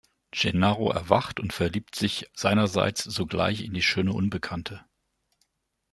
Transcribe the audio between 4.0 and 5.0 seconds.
Unbekannte.